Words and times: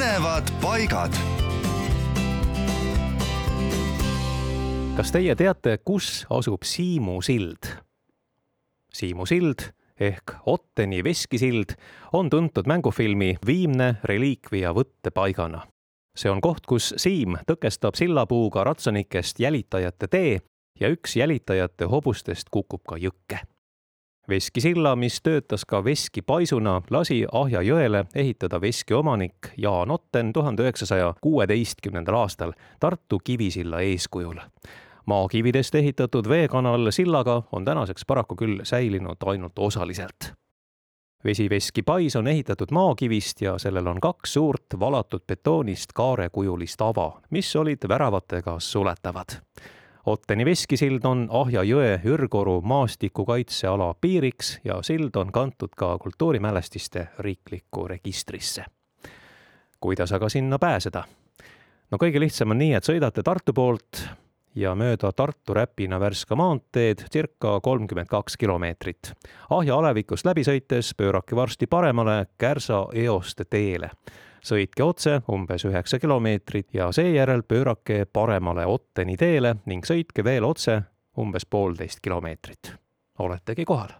põnevad 0.00 0.48
paigad. 0.62 1.12
kas 4.96 5.12
teie 5.12 5.34
teate, 5.36 5.74
kus 5.84 6.24
asub 6.32 6.64
Siimu 6.64 7.18
sild? 7.20 7.68
Siimu 8.92 9.26
sild 9.28 9.66
ehk 10.00 10.38
Otteni 10.48 11.04
veskisild 11.04 11.76
on 12.16 12.30
tuntud 12.32 12.64
mängufilmi 12.64 13.34
Viimne 13.46 14.00
reliikvia 14.04 14.72
võttepaigana. 14.72 15.66
see 16.16 16.32
on 16.32 16.40
koht, 16.40 16.64
kus 16.64 16.94
Siim 16.96 17.36
tõkestab 17.44 18.00
sillapuuga 18.00 18.64
ratsanikest 18.64 19.40
jälitajate 19.40 20.08
tee 20.08 20.40
ja 20.80 20.88
üks 20.88 21.16
jälitajate 21.16 21.84
hobustest 21.84 22.48
kukub 22.48 22.88
ka 22.88 22.96
jõkke 22.96 23.44
veskisilla, 24.30 24.96
mis 24.96 25.20
töötas 25.22 25.64
ka 25.64 25.84
veskipaisuna, 25.84 26.82
lasi 26.90 27.24
Ahja 27.32 27.62
jõele 27.62 28.04
ehitada 28.14 28.60
veski 28.60 28.94
omanik 28.94 29.52
Jaan 29.56 29.90
Otten 29.90 30.32
tuhande 30.32 30.62
üheksasaja 30.62 31.14
kuueteistkümnendal 31.20 32.14
aastal 32.14 32.52
Tartu 32.80 33.18
Kivisilla 33.18 33.80
eeskujul. 33.80 34.38
maakividest 35.06 35.74
ehitatud 35.74 36.28
veekanal 36.28 36.90
sillaga 36.90 37.42
on 37.52 37.64
tänaseks 37.64 38.04
paraku 38.06 38.36
küll 38.36 38.60
säilinud 38.64 39.16
ainult 39.26 39.58
osaliselt 39.58 40.32
vesiveski 41.24 41.82
pais 41.82 42.16
on 42.16 42.26
ehitatud 42.26 42.68
maakivist 42.70 43.40
ja 43.40 43.58
sellel 43.58 43.86
on 43.86 44.00
kaks 44.00 44.32
suurt 44.32 44.78
valatud 44.80 45.20
betoonist 45.28 45.92
kaarekujulist 45.94 46.80
ava, 46.80 47.20
mis 47.30 47.56
olid 47.56 47.88
väravatega 47.88 48.56
suletavad 48.58 49.40
Otteni 50.06 50.44
veskisild 50.44 51.04
on 51.04 51.26
Ahja 51.30 51.62
jõe 51.62 51.98
Ürgoru 52.04 52.60
maastikukaitseala 52.64 53.94
piiriks 54.00 54.60
ja 54.64 54.78
sild 54.82 55.16
on 55.16 55.32
kantud 55.32 55.74
ka 55.76 55.98
kultuurimälestiste 55.98 57.08
riiklikku 57.18 57.88
registrisse. 57.88 58.64
kuidas 59.80 60.12
aga 60.12 60.28
sinna 60.28 60.58
pääseda? 60.58 61.04
no 61.90 61.98
kõige 61.98 62.20
lihtsam 62.20 62.50
on 62.50 62.58
nii, 62.58 62.72
et 62.74 62.84
sõidate 62.84 63.22
Tartu 63.22 63.52
poolt 63.52 64.08
ja 64.54 64.74
mööda 64.74 65.12
Tartu-Räpina 65.12 66.00
Värska 66.00 66.36
maanteed 66.36 67.04
circa 67.12 67.60
kolmkümmend 67.60 68.08
kaks 68.08 68.36
kilomeetrit. 68.36 69.12
Ahja 69.50 69.76
alevikust 69.76 70.26
läbi 70.26 70.44
sõites 70.44 70.94
pöörake 70.96 71.36
varsti 71.36 71.66
paremale 71.66 72.26
Kärsa 72.38 72.86
eoste 72.94 73.44
teele 73.44 73.90
sõitke 74.42 74.84
otse 74.84 75.20
umbes 75.32 75.64
üheksa 75.64 75.98
kilomeetrit 75.98 76.74
ja 76.74 76.92
seejärel 76.92 77.42
pöörake 77.42 78.04
paremale 78.12 78.66
Otteni 78.66 79.16
teele 79.16 79.56
ning 79.66 79.86
sõitke 79.86 80.24
veel 80.24 80.44
otse 80.44 80.82
umbes 81.18 81.46
poolteist 81.46 82.00
kilomeetrit. 82.00 82.74
oletegi 83.18 83.64
kohal 83.64 83.99